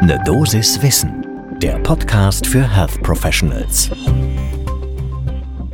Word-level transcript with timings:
Ne 0.00 0.16
Dosis 0.24 0.80
Wissen, 0.80 1.26
der 1.60 1.76
Podcast 1.80 2.46
für 2.46 2.62
Health 2.62 3.02
Professionals. 3.02 3.90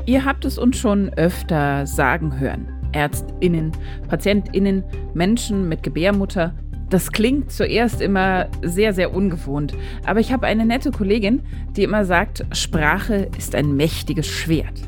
Ihr 0.06 0.24
habt 0.24 0.46
es 0.46 0.56
uns 0.56 0.78
schon 0.78 1.10
öfter 1.10 1.86
sagen 1.86 2.40
hören. 2.40 2.66
Ärztinnen, 2.92 3.72
Patientinnen, 4.08 4.82
Menschen 5.12 5.68
mit 5.68 5.82
Gebärmutter. 5.82 6.54
Das 6.88 7.12
klingt 7.12 7.52
zuerst 7.52 8.00
immer 8.00 8.46
sehr, 8.62 8.94
sehr 8.94 9.14
ungewohnt. 9.14 9.74
Aber 10.06 10.20
ich 10.20 10.32
habe 10.32 10.46
eine 10.46 10.64
nette 10.64 10.90
Kollegin, 10.90 11.42
die 11.76 11.82
immer 11.82 12.06
sagt, 12.06 12.46
Sprache 12.52 13.28
ist 13.36 13.54
ein 13.54 13.76
mächtiges 13.76 14.26
Schwert. 14.26 14.80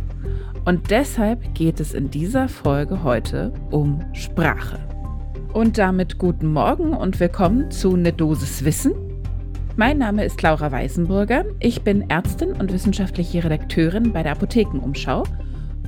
Und 0.65 0.91
deshalb 0.91 1.55
geht 1.55 1.79
es 1.79 1.93
in 1.93 2.11
dieser 2.11 2.49
Folge 2.49 3.05
heute 3.05 3.53
um 3.71 4.03
Sprache. 4.15 4.79
Und 5.53 5.77
damit 5.77 6.17
guten 6.17 6.53
Morgen 6.53 6.95
und 6.95 7.21
willkommen 7.21 7.71
zu 7.71 7.97
Ne 7.97 8.15
Dosis 8.15 8.65
Wissen. 8.65 8.95
Mein 9.79 9.99
Name 9.99 10.25
ist 10.25 10.41
Laura 10.41 10.73
Weißenburger. 10.73 11.45
Ich 11.61 11.83
bin 11.83 12.09
Ärztin 12.09 12.53
und 12.53 12.73
wissenschaftliche 12.73 13.45
Redakteurin 13.45 14.11
bei 14.11 14.23
der 14.23 14.33
Apothekenumschau. 14.33 15.25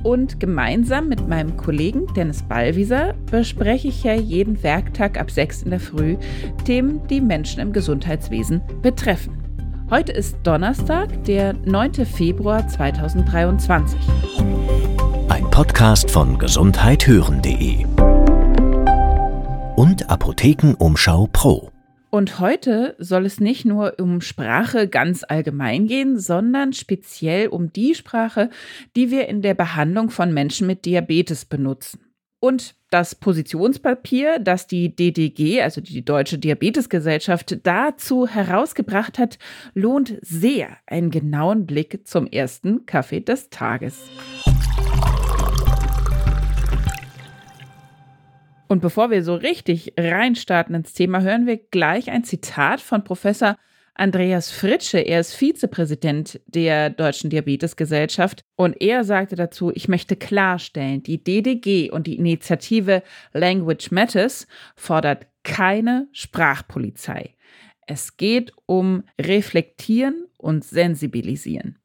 Und 0.03 0.39
gemeinsam 0.39 1.09
mit 1.09 1.27
meinem 1.27 1.57
Kollegen 1.57 2.05
Dennis 2.13 2.43
Ballwieser 2.43 3.15
bespreche 3.31 3.87
ich 3.87 4.03
ja 4.03 4.13
jeden 4.13 4.61
Werktag 4.61 5.19
ab 5.19 5.31
6 5.31 5.63
in 5.63 5.71
der 5.71 5.79
Früh 5.79 6.17
Themen, 6.65 7.01
die 7.07 7.19
Menschen 7.19 7.61
im 7.61 7.73
Gesundheitswesen 7.73 8.61
betreffen. 8.83 9.35
Heute 9.89 10.11
ist 10.11 10.37
Donnerstag, 10.43 11.23
der 11.23 11.53
9. 11.53 12.05
Februar 12.05 12.67
2023. 12.67 13.99
Ein 15.29 15.49
Podcast 15.49 16.11
von 16.11 16.37
gesundheithören.de 16.37 17.85
und 19.75 20.09
Apothekenumschau 20.09 21.27
Pro. 21.33 21.71
Und 22.09 22.39
heute 22.39 22.95
soll 22.97 23.25
es 23.25 23.39
nicht 23.39 23.65
nur 23.65 23.99
um 23.99 24.21
Sprache 24.21 24.87
ganz 24.87 25.23
allgemein 25.27 25.85
gehen, 25.85 26.19
sondern 26.19 26.73
speziell 26.73 27.47
um 27.47 27.71
die 27.71 27.93
Sprache, 27.93 28.49
die 28.95 29.11
wir 29.11 29.27
in 29.27 29.41
der 29.41 29.53
Behandlung 29.53 30.09
von 30.09 30.33
Menschen 30.33 30.65
mit 30.65 30.85
Diabetes 30.85 31.45
benutzen. 31.45 31.99
Und 32.41 32.75
das 32.89 33.15
Positionspapier, 33.15 34.39
das 34.39 34.65
die 34.65 34.95
DDG, 34.95 35.61
also 35.61 35.81
die 35.81 36.03
Deutsche 36.03 36.39
Diabetesgesellschaft, 36.39 37.59
dazu 37.63 38.27
herausgebracht 38.27 39.19
hat, 39.19 39.37
lohnt 39.73 40.17
sehr 40.21 40.77
einen 40.87 41.11
genauen 41.11 41.65
Blick 41.67 42.07
zum 42.07 42.25
ersten 42.27 42.85
Kaffee 42.85 43.19
des 43.19 43.49
Tages. 43.49 44.09
Und 48.69 48.81
bevor 48.81 49.09
wir 49.09 49.23
so 49.23 49.33
richtig 49.33 49.93
reinstarten 49.97 50.75
ins 50.75 50.93
Thema, 50.93 51.21
hören 51.21 51.47
wir 51.47 51.57
gleich 51.57 52.11
ein 52.11 52.23
Zitat 52.23 52.79
von 52.81 53.03
Professor 53.03 53.57
Andreas 53.95 54.51
Fritsche. 54.51 54.99
Er 54.99 55.19
ist 55.21 55.33
Vizepräsident 55.33 56.39
der 56.45 56.91
Deutschen 56.91 57.31
Diabetesgesellschaft 57.31 58.41
und 58.55 58.79
er 58.79 59.03
sagte 59.03 59.35
dazu, 59.35 59.71
ich 59.73 59.87
möchte 59.87 60.15
klarstellen, 60.15 61.01
die 61.01 61.23
DDG 61.23 61.89
und 61.89 62.05
die 62.05 62.17
Initiative 62.17 63.01
Language 63.33 63.89
Matters 63.89 64.45
fordert 64.75 65.25
keine 65.43 66.07
Sprachpolizei. 66.11 67.35
Es 67.87 68.17
geht 68.17 68.53
um 68.67 69.03
Reflektieren 69.19 70.27
und 70.37 70.63
Sensibilisieren. 70.63 71.79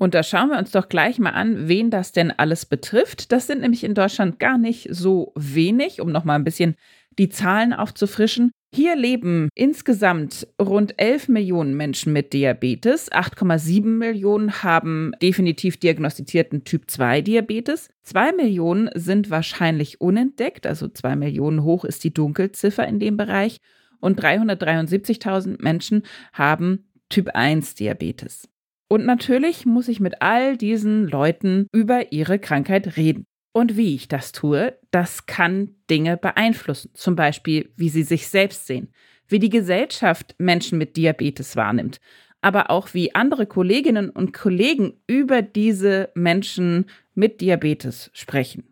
Und 0.00 0.14
da 0.14 0.22
schauen 0.22 0.48
wir 0.48 0.56
uns 0.56 0.70
doch 0.70 0.88
gleich 0.88 1.18
mal 1.18 1.32
an, 1.32 1.68
wen 1.68 1.90
das 1.90 2.12
denn 2.12 2.30
alles 2.30 2.64
betrifft. 2.64 3.32
Das 3.32 3.46
sind 3.46 3.60
nämlich 3.60 3.84
in 3.84 3.92
Deutschland 3.92 4.40
gar 4.40 4.56
nicht 4.56 4.88
so 4.90 5.34
wenig, 5.36 6.00
um 6.00 6.10
nochmal 6.10 6.36
ein 6.36 6.44
bisschen 6.44 6.76
die 7.18 7.28
Zahlen 7.28 7.74
aufzufrischen. 7.74 8.50
Hier 8.74 8.96
leben 8.96 9.50
insgesamt 9.54 10.48
rund 10.58 10.94
11 10.98 11.28
Millionen 11.28 11.76
Menschen 11.76 12.14
mit 12.14 12.32
Diabetes. 12.32 13.12
8,7 13.12 13.84
Millionen 13.84 14.62
haben 14.62 15.12
definitiv 15.20 15.76
diagnostizierten 15.76 16.64
Typ-2-Diabetes. 16.64 17.90
2 18.04 18.32
Millionen 18.32 18.88
sind 18.94 19.28
wahrscheinlich 19.28 20.00
unentdeckt, 20.00 20.66
also 20.66 20.88
2 20.88 21.14
Millionen 21.14 21.62
hoch 21.62 21.84
ist 21.84 22.04
die 22.04 22.14
Dunkelziffer 22.14 22.88
in 22.88 23.00
dem 23.00 23.18
Bereich. 23.18 23.58
Und 24.00 24.18
373.000 24.18 25.62
Menschen 25.62 26.04
haben 26.32 26.86
Typ-1-Diabetes. 27.10 28.48
Und 28.92 29.06
natürlich 29.06 29.66
muss 29.66 29.86
ich 29.86 30.00
mit 30.00 30.20
all 30.20 30.56
diesen 30.56 31.06
Leuten 31.06 31.68
über 31.72 32.10
ihre 32.10 32.40
Krankheit 32.40 32.96
reden. 32.96 33.24
Und 33.52 33.76
wie 33.76 33.94
ich 33.94 34.08
das 34.08 34.32
tue, 34.32 34.76
das 34.90 35.26
kann 35.26 35.76
Dinge 35.88 36.16
beeinflussen. 36.16 36.90
Zum 36.94 37.14
Beispiel, 37.14 37.72
wie 37.76 37.88
sie 37.88 38.02
sich 38.02 38.26
selbst 38.26 38.66
sehen, 38.66 38.92
wie 39.28 39.38
die 39.38 39.48
Gesellschaft 39.48 40.34
Menschen 40.38 40.76
mit 40.76 40.96
Diabetes 40.96 41.54
wahrnimmt, 41.54 42.00
aber 42.40 42.70
auch 42.70 42.92
wie 42.92 43.14
andere 43.14 43.46
Kolleginnen 43.46 44.10
und 44.10 44.32
Kollegen 44.32 44.94
über 45.06 45.40
diese 45.40 46.10
Menschen 46.14 46.86
mit 47.14 47.40
Diabetes 47.40 48.10
sprechen. 48.12 48.64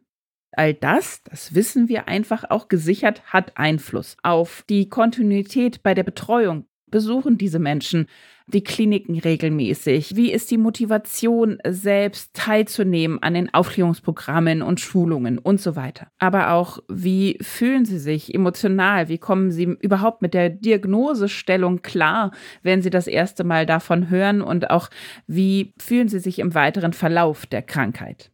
All 0.53 0.75
das, 0.75 1.23
das 1.23 1.55
wissen 1.55 1.89
wir 1.89 2.09
einfach 2.09 2.43
auch 2.51 2.67
gesichert, 2.67 3.23
hat 3.33 3.57
Einfluss 3.57 4.17
auf 4.25 4.65
die 4.69 4.89
Kontinuität 4.89 5.85
bei 5.85 5.95
der 5.95 6.03
Betreuung. 6.03 6.65
Besuchen 6.91 7.39
diese 7.39 7.59
Menschen 7.59 8.07
die 8.49 8.65
Kliniken 8.65 9.19
regelmäßig? 9.19 10.17
Wie 10.17 10.33
ist 10.33 10.51
die 10.51 10.59
Motivation, 10.59 11.59
selbst 11.67 12.35
teilzunehmen 12.35 13.23
an 13.23 13.35
den 13.35 13.53
Aufklärungsprogrammen 13.53 14.63
und 14.63 14.81
Schulungen 14.81 15.39
und 15.39 15.61
so 15.61 15.77
weiter? 15.77 16.09
Aber 16.19 16.53
auch, 16.53 16.79
wie 16.89 17.39
fühlen 17.43 17.85
sie 17.85 17.99
sich 17.99 18.35
emotional? 18.35 19.09
Wie 19.09 19.19
kommen 19.19 19.51
sie 19.51 19.77
überhaupt 19.81 20.23
mit 20.23 20.35
der 20.35 20.51
Diagnosestellung 20.51 21.83
klar, 21.83 22.33
wenn 22.63 22.83
sie 22.83 22.91
das 22.91 23.07
erste 23.07 23.45
Mal 23.45 23.67
davon 23.67 24.09
hören? 24.09 24.41
Und 24.41 24.71
auch, 24.71 24.89
wie 25.27 25.75
fühlen 25.79 26.09
sie 26.09 26.19
sich 26.19 26.39
im 26.39 26.55
weiteren 26.55 26.95
Verlauf 26.95 27.47
der 27.47 27.63
Krankheit? 27.63 28.31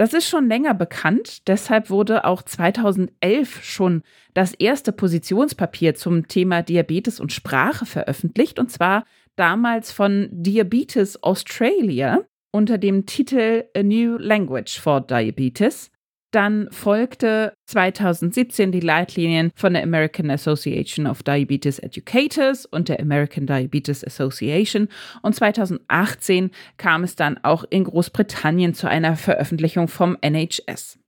Das 0.00 0.14
ist 0.14 0.26
schon 0.26 0.48
länger 0.48 0.72
bekannt, 0.72 1.46
deshalb 1.46 1.90
wurde 1.90 2.24
auch 2.24 2.40
2011 2.40 3.62
schon 3.62 4.02
das 4.32 4.54
erste 4.54 4.92
Positionspapier 4.92 5.94
zum 5.94 6.26
Thema 6.26 6.62
Diabetes 6.62 7.20
und 7.20 7.34
Sprache 7.34 7.84
veröffentlicht, 7.84 8.58
und 8.58 8.70
zwar 8.70 9.04
damals 9.36 9.92
von 9.92 10.28
Diabetes 10.30 11.22
Australia 11.22 12.24
unter 12.52 12.78
dem 12.78 13.06
Titel 13.06 13.64
A 13.76 13.82
New 13.82 14.16
Language 14.18 14.80
for 14.80 15.00
Diabetes. 15.00 15.90
Dann 16.32 16.68
folgte 16.70 17.54
2017 17.66 18.70
die 18.70 18.80
Leitlinien 18.80 19.50
von 19.56 19.72
der 19.72 19.82
American 19.82 20.30
Association 20.30 21.08
of 21.08 21.24
Diabetes 21.24 21.80
Educators 21.80 22.66
und 22.66 22.88
der 22.88 23.00
American 23.00 23.46
Diabetes 23.46 24.04
Association. 24.04 24.88
Und 25.22 25.34
2018 25.34 26.50
kam 26.76 27.02
es 27.02 27.16
dann 27.16 27.38
auch 27.42 27.64
in 27.68 27.82
Großbritannien 27.82 28.74
zu 28.74 28.88
einer 28.88 29.16
Veröffentlichung 29.16 29.88
vom 29.88 30.16
NHS. 30.20 31.00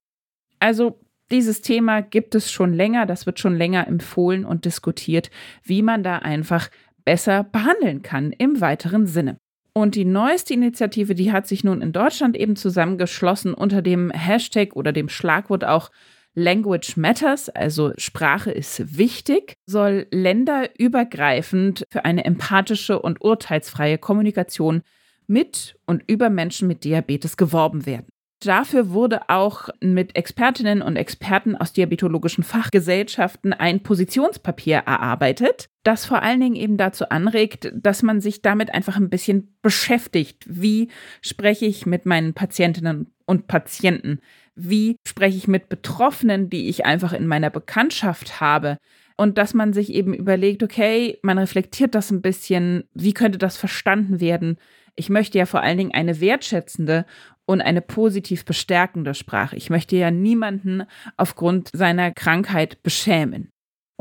Also 0.58 0.98
dieses 1.30 1.62
Thema 1.62 2.02
gibt 2.02 2.34
es 2.34 2.50
schon 2.50 2.74
länger, 2.74 3.06
das 3.06 3.24
wird 3.24 3.38
schon 3.38 3.56
länger 3.56 3.86
empfohlen 3.86 4.44
und 4.44 4.64
diskutiert, 4.64 5.30
wie 5.62 5.82
man 5.82 6.02
da 6.02 6.18
einfach 6.18 6.68
besser 7.04 7.44
behandeln 7.44 8.02
kann 8.02 8.32
im 8.32 8.60
weiteren 8.60 9.06
Sinne. 9.06 9.38
Und 9.74 9.94
die 9.94 10.04
neueste 10.04 10.52
Initiative, 10.52 11.14
die 11.14 11.32
hat 11.32 11.46
sich 11.46 11.64
nun 11.64 11.80
in 11.80 11.92
Deutschland 11.92 12.36
eben 12.36 12.56
zusammengeschlossen 12.56 13.54
unter 13.54 13.80
dem 13.80 14.10
Hashtag 14.10 14.76
oder 14.76 14.92
dem 14.92 15.08
Schlagwort 15.08 15.64
auch 15.64 15.90
Language 16.34 16.96
Matters, 16.96 17.50
also 17.50 17.92
Sprache 17.98 18.50
ist 18.50 18.96
wichtig, 18.96 19.54
soll 19.66 20.06
länderübergreifend 20.10 21.84
für 21.90 22.06
eine 22.06 22.24
empathische 22.24 22.98
und 23.00 23.20
urteilsfreie 23.20 23.98
Kommunikation 23.98 24.82
mit 25.26 25.76
und 25.86 26.02
über 26.06 26.30
Menschen 26.30 26.68
mit 26.68 26.84
Diabetes 26.84 27.36
geworben 27.36 27.84
werden. 27.84 28.06
Dafür 28.44 28.90
wurde 28.90 29.28
auch 29.28 29.68
mit 29.80 30.16
Expertinnen 30.16 30.82
und 30.82 30.96
Experten 30.96 31.56
aus 31.56 31.72
diabetologischen 31.72 32.42
Fachgesellschaften 32.42 33.52
ein 33.52 33.82
Positionspapier 33.82 34.78
erarbeitet, 34.78 35.66
das 35.84 36.04
vor 36.06 36.22
allen 36.22 36.40
Dingen 36.40 36.56
eben 36.56 36.76
dazu 36.76 37.08
anregt, 37.08 37.72
dass 37.74 38.02
man 38.02 38.20
sich 38.20 38.42
damit 38.42 38.74
einfach 38.74 38.96
ein 38.96 39.10
bisschen 39.10 39.56
beschäftigt. 39.62 40.44
Wie 40.48 40.88
spreche 41.20 41.66
ich 41.66 41.86
mit 41.86 42.04
meinen 42.04 42.34
Patientinnen 42.34 43.12
und 43.26 43.46
Patienten? 43.46 44.20
Wie 44.54 44.96
spreche 45.06 45.36
ich 45.36 45.48
mit 45.48 45.68
Betroffenen, 45.68 46.50
die 46.50 46.68
ich 46.68 46.84
einfach 46.84 47.12
in 47.12 47.26
meiner 47.26 47.50
Bekanntschaft 47.50 48.40
habe? 48.40 48.78
Und 49.16 49.38
dass 49.38 49.54
man 49.54 49.72
sich 49.72 49.92
eben 49.92 50.14
überlegt, 50.14 50.62
okay, 50.62 51.18
man 51.22 51.38
reflektiert 51.38 51.94
das 51.94 52.10
ein 52.10 52.22
bisschen, 52.22 52.84
wie 52.94 53.12
könnte 53.12 53.38
das 53.38 53.56
verstanden 53.56 54.20
werden? 54.20 54.58
Ich 54.94 55.08
möchte 55.08 55.38
ja 55.38 55.46
vor 55.46 55.62
allen 55.62 55.78
Dingen 55.78 55.94
eine 55.94 56.20
wertschätzende 56.20 57.06
und 57.46 57.60
eine 57.60 57.80
positiv 57.80 58.44
bestärkende 58.44 59.14
Sprache. 59.14 59.56
Ich 59.56 59.70
möchte 59.70 59.96
ja 59.96 60.10
niemanden 60.10 60.84
aufgrund 61.16 61.70
seiner 61.72 62.12
Krankheit 62.12 62.82
beschämen. 62.82 63.52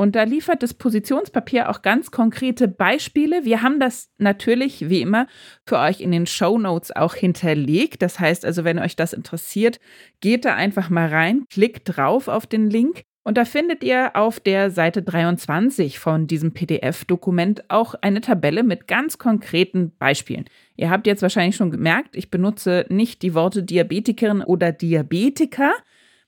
Und 0.02 0.16
da 0.16 0.24
liefert 0.24 0.64
das 0.64 0.74
Positionspapier 0.74 1.70
auch 1.70 1.82
ganz 1.82 2.10
konkrete 2.10 2.68
Beispiele. 2.68 3.46
Wir 3.46 3.62
haben 3.62 3.80
das 3.80 4.10
natürlich, 4.18 4.90
wie 4.90 5.02
immer, 5.02 5.28
für 5.68 5.78
euch 5.78 6.02
in 6.02 6.12
den 6.12 6.26
Show 6.26 6.58
Notes 6.58 6.96
auch 6.96 7.14
hinterlegt. 7.14 8.02
Das 8.02 8.20
heißt 8.20 8.46
also, 8.46 8.64
wenn 8.64 8.80
euch 8.80 8.96
das 8.96 9.14
interessiert, 9.14 9.80
geht 10.22 10.46
da 10.46 10.56
einfach 10.56 10.90
mal 10.90 11.08
rein, 11.08 11.46
klickt 11.52 11.96
drauf 11.96 12.30
auf 12.30 12.48
den 12.48 12.70
Link. 12.70 13.04
Und 13.24 13.38
da 13.38 13.46
findet 13.46 13.84
ihr 13.84 14.16
auf 14.16 14.40
der 14.40 14.72
Seite 14.72 15.04
23 15.04 16.00
von 16.00 16.26
diesem 16.26 16.54
PDF-Dokument 16.54 17.70
auch 17.70 17.94
eine 18.02 18.22
Tabelle 18.22 18.64
mit 18.64 18.88
ganz 18.88 19.20
konkreten 19.20 19.92
Beispielen. 20.00 20.46
Ihr 20.76 20.90
habt 20.90 21.06
jetzt 21.06 21.22
wahrscheinlich 21.22 21.56
schon 21.56 21.70
gemerkt, 21.70 22.16
ich 22.16 22.32
benutze 22.32 22.86
nicht 22.90 23.22
die 23.22 23.36
Worte 23.36 23.62
Diabetikerin 23.62 24.42
oder 24.42 24.72
Diabetiker. 24.72 25.72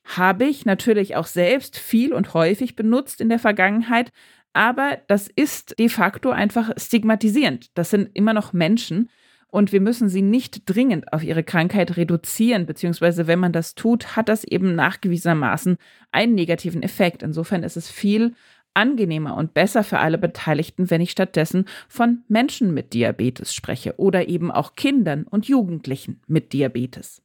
Habe 0.04 0.46
ich 0.46 0.66
natürlich 0.66 1.16
auch 1.16 1.26
selbst 1.26 1.80
viel 1.80 2.14
und 2.14 2.36
häufig 2.36 2.76
benutzt 2.76 3.22
in 3.22 3.30
der 3.30 3.40
Vergangenheit, 3.40 4.12
aber 4.52 5.00
das 5.08 5.28
ist 5.28 5.80
de 5.80 5.90
facto 5.90 6.30
einfach 6.30 6.72
stigmatisierend. 6.78 7.72
Das 7.74 7.90
sind 7.90 8.10
immer 8.14 8.34
noch 8.34 8.54
Menschen 8.54 9.10
und 9.54 9.72
wir 9.72 9.82
müssen 9.82 10.10
sie 10.10 10.24
nicht 10.24 10.64
dringend 10.66 11.14
auf 11.14 11.24
ihre 11.24 11.44
Krankheit 11.44 11.96
reduzieren, 11.96 12.66
beziehungsweise 12.66 13.28
wenn 13.28 13.38
man 13.38 13.54
das 13.54 13.76
tut, 13.76 14.16
hat 14.16 14.28
das 14.28 14.44
eben 14.44 14.74
nachgewiesenermaßen 14.74 15.78
einen 16.12 16.34
negativen 16.34 16.82
Effekt. 16.82 17.22
Insofern 17.22 17.62
ist 17.62 17.78
es 17.78 17.88
viel 17.88 18.34
angenehmer 18.74 19.38
und 19.38 19.54
besser 19.54 19.84
für 19.84 20.00
alle 20.00 20.18
Beteiligten, 20.18 20.90
wenn 20.90 21.02
ich 21.02 21.12
stattdessen 21.12 21.66
von 21.88 22.24
Menschen 22.28 22.74
mit 22.74 22.96
Diabetes 22.96 23.54
spreche 23.54 23.94
oder 23.98 24.28
eben 24.28 24.50
auch 24.50 24.74
Kindern 24.74 25.26
und 25.26 25.48
Jugendlichen 25.48 26.20
mit 26.26 26.52
Diabetes. 26.52 27.22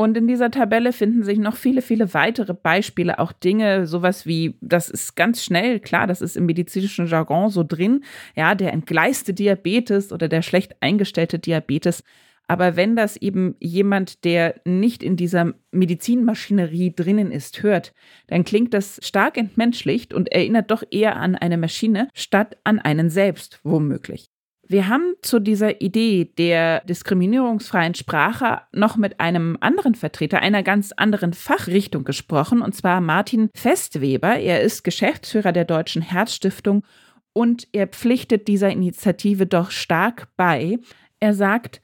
Und 0.00 0.16
in 0.16 0.26
dieser 0.26 0.50
Tabelle 0.50 0.94
finden 0.94 1.24
sich 1.24 1.38
noch 1.38 1.56
viele, 1.56 1.82
viele 1.82 2.14
weitere 2.14 2.54
Beispiele, 2.54 3.18
auch 3.18 3.32
Dinge, 3.32 3.86
sowas 3.86 4.24
wie, 4.24 4.56
das 4.62 4.88
ist 4.88 5.14
ganz 5.14 5.44
schnell, 5.44 5.78
klar, 5.78 6.06
das 6.06 6.22
ist 6.22 6.38
im 6.38 6.46
medizinischen 6.46 7.06
Jargon 7.06 7.50
so 7.50 7.64
drin, 7.64 8.02
ja, 8.34 8.54
der 8.54 8.72
entgleiste 8.72 9.34
Diabetes 9.34 10.10
oder 10.10 10.28
der 10.28 10.40
schlecht 10.40 10.74
eingestellte 10.80 11.38
Diabetes. 11.38 12.02
Aber 12.48 12.76
wenn 12.76 12.96
das 12.96 13.18
eben 13.18 13.56
jemand, 13.60 14.24
der 14.24 14.62
nicht 14.64 15.02
in 15.02 15.16
dieser 15.16 15.52
Medizinmaschinerie 15.70 16.94
drinnen 16.94 17.30
ist, 17.30 17.62
hört, 17.62 17.92
dann 18.26 18.44
klingt 18.44 18.72
das 18.72 19.00
stark 19.02 19.36
entmenschlicht 19.36 20.14
und 20.14 20.32
erinnert 20.32 20.70
doch 20.70 20.82
eher 20.90 21.16
an 21.16 21.34
eine 21.36 21.58
Maschine 21.58 22.08
statt 22.14 22.56
an 22.64 22.78
einen 22.78 23.10
selbst, 23.10 23.60
womöglich. 23.64 24.29
Wir 24.70 24.86
haben 24.86 25.16
zu 25.20 25.40
dieser 25.40 25.80
Idee 25.80 26.26
der 26.38 26.84
diskriminierungsfreien 26.84 27.96
Sprache 27.96 28.60
noch 28.70 28.96
mit 28.96 29.18
einem 29.18 29.56
anderen 29.58 29.96
Vertreter 29.96 30.38
einer 30.38 30.62
ganz 30.62 30.92
anderen 30.92 31.32
Fachrichtung 31.32 32.04
gesprochen, 32.04 32.62
und 32.62 32.72
zwar 32.72 33.00
Martin 33.00 33.50
Festweber. 33.52 34.36
Er 34.36 34.60
ist 34.60 34.84
Geschäftsführer 34.84 35.50
der 35.50 35.64
Deutschen 35.64 36.02
Herzstiftung 36.02 36.84
und 37.32 37.66
er 37.72 37.88
pflichtet 37.88 38.46
dieser 38.46 38.70
Initiative 38.70 39.44
doch 39.44 39.72
stark 39.72 40.28
bei. 40.36 40.78
Er 41.18 41.34
sagt, 41.34 41.82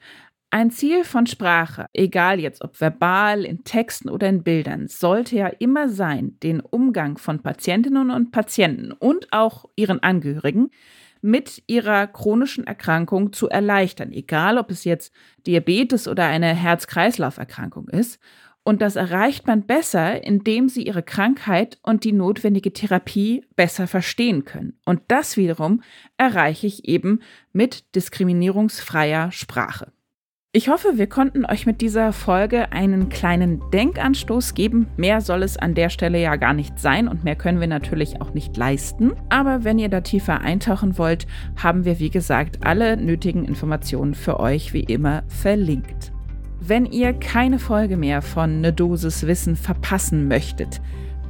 ein 0.49 0.71
Ziel 0.71 1.03
von 1.03 1.27
Sprache, 1.27 1.87
egal 1.91 2.39
jetzt 2.39 2.63
ob 2.63 2.79
verbal, 2.79 3.43
in 3.43 3.65
Texten 3.65 4.09
oder 4.09 4.29
in 4.29 4.43
Bildern, 4.43 4.87
sollte 4.87 5.35
ja 5.35 5.47
immer 5.47 5.89
sein, 5.89 6.37
den 6.41 6.61
Umgang 6.61 7.17
von 7.17 7.43
Patientinnen 7.43 8.11
und 8.11 8.31
Patienten 8.31 8.93
und 8.93 9.33
auch 9.33 9.65
ihren 9.75 10.01
Angehörigen 10.01 10.69
mit 11.21 11.63
ihrer 11.67 12.07
chronischen 12.07 12.65
Erkrankung 12.65 13.33
zu 13.33 13.49
erleichtern, 13.49 14.11
egal 14.11 14.57
ob 14.57 14.71
es 14.71 14.83
jetzt 14.83 15.13
Diabetes 15.45 16.07
oder 16.07 16.25
eine 16.25 16.53
Herz-Kreislauf-Erkrankung 16.53 17.87
ist. 17.89 18.19
Und 18.63 18.81
das 18.81 18.97
erreicht 18.97 19.47
man 19.47 19.65
besser, 19.65 20.23
indem 20.25 20.67
sie 20.67 20.83
ihre 20.83 21.01
Krankheit 21.01 21.79
und 21.83 22.03
die 22.03 22.11
notwendige 22.11 22.73
Therapie 22.73 23.45
besser 23.55 23.87
verstehen 23.87 24.43
können. 24.43 24.77
Und 24.83 25.01
das 25.07 25.37
wiederum 25.37 25.81
erreiche 26.17 26.67
ich 26.67 26.85
eben 26.85 27.21
mit 27.53 27.95
diskriminierungsfreier 27.95 29.31
Sprache. 29.31 29.93
Ich 30.53 30.69
hoffe, 30.69 30.93
wir 30.95 31.07
konnten 31.07 31.45
euch 31.45 31.65
mit 31.65 31.81
dieser 31.81 32.13
Folge 32.13 32.71
einen 32.71 33.09
kleinen 33.09 33.61
Denkanstoß 33.73 34.53
geben. 34.53 34.87
Mehr 34.95 35.19
soll 35.19 35.43
es 35.43 35.57
an 35.57 35.75
der 35.75 35.89
Stelle 35.89 36.21
ja 36.21 36.37
gar 36.37 36.53
nicht 36.53 36.79
sein 36.79 37.09
und 37.09 37.25
mehr 37.25 37.35
können 37.35 37.59
wir 37.59 37.67
natürlich 37.67 38.21
auch 38.21 38.33
nicht 38.33 38.55
leisten. 38.55 39.11
Aber 39.27 39.65
wenn 39.65 39.77
ihr 39.77 39.89
da 39.89 39.99
tiefer 39.99 40.39
eintauchen 40.39 40.97
wollt, 40.97 41.27
haben 41.57 41.83
wir, 41.83 41.99
wie 41.99 42.09
gesagt, 42.09 42.65
alle 42.65 42.95
nötigen 42.95 43.43
Informationen 43.43 44.15
für 44.15 44.39
euch 44.39 44.73
wie 44.73 44.83
immer 44.83 45.23
verlinkt. 45.27 46.13
Wenn 46.61 46.85
ihr 46.85 47.11
keine 47.11 47.59
Folge 47.59 47.97
mehr 47.97 48.21
von 48.21 48.61
Ne 48.61 48.71
Dosis 48.71 49.27
Wissen 49.27 49.57
verpassen 49.57 50.29
möchtet, 50.29 50.81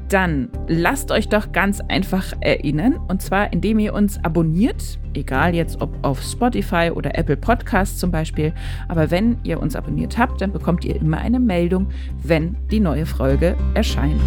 dann 0.10 0.50
lasst 0.68 1.12
euch 1.12 1.30
doch 1.30 1.52
ganz 1.52 1.82
einfach 1.82 2.34
erinnern. 2.40 3.00
Und 3.08 3.22
zwar, 3.22 3.52
indem 3.54 3.80
ihr 3.80 3.94
uns 3.94 4.24
abonniert, 4.24 5.00
egal 5.14 5.56
jetzt 5.56 5.82
ob 5.82 5.94
auf 6.04 6.22
Spotify 6.22 6.92
oder 6.94 7.18
Apple 7.18 7.38
Podcasts 7.38 7.98
zum 7.98 8.12
Beispiel. 8.12 8.54
Aber 8.88 9.12
wenn 9.12 9.38
ihr 9.44 9.60
uns 9.60 9.76
abonniert 9.76 10.18
habt, 10.18 10.42
dann 10.42 10.52
bekommt 10.52 10.86
ihr 10.86 10.96
immer 10.96 11.18
eine 11.18 11.40
Meldung, 11.40 11.88
wenn 12.24 12.56
die 12.72 12.80
neue 12.80 13.06
Folge 13.06 13.56
erscheint. 13.74 14.22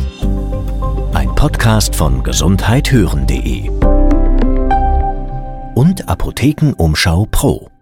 Ein 1.14 1.34
Podcast 1.34 1.96
von 1.96 2.22
gesundheithören.de 2.22 3.70
und 5.74 6.08
Apothekenumschau 6.08 7.26
Pro. 7.30 7.79